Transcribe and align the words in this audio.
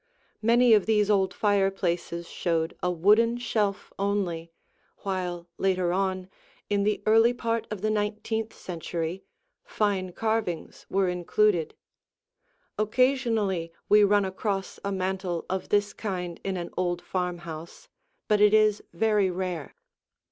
Many 0.41 0.73
of 0.73 0.87
these 0.87 1.11
old 1.11 1.31
fireplaces 1.31 2.27
showed 2.27 2.75
a 2.81 2.89
wooden 2.89 3.37
shelf 3.37 3.93
only, 3.99 4.51
while 5.03 5.47
later 5.59 5.93
on, 5.93 6.27
in 6.71 6.81
the 6.81 7.03
early 7.05 7.35
part 7.35 7.67
of 7.69 7.81
the 7.81 7.91
nineteenth 7.91 8.51
century, 8.51 9.23
fine 9.63 10.11
carvings 10.11 10.87
were 10.89 11.07
included. 11.07 11.75
Occasionally 12.79 13.71
we 13.89 14.03
run 14.03 14.25
across 14.25 14.79
a 14.83 14.91
mantel 14.91 15.45
of 15.51 15.69
this 15.69 15.93
kind 15.93 16.41
in 16.43 16.57
an 16.57 16.71
old 16.75 17.03
farmhouse, 17.03 17.87
but 18.27 18.41
it 18.41 18.55
is 18.55 18.81
very 18.93 19.29
rare. 19.29 19.75